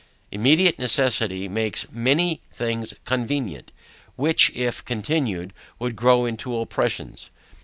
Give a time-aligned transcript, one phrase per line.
[0.31, 3.71] Immediate necessity makes many things convenient,
[4.15, 7.29] which if continued would grow into oppressions.